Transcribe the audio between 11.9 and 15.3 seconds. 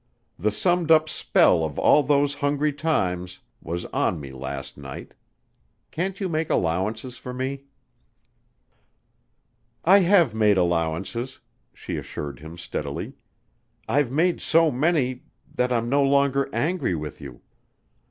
assured him steadily. "I've made so many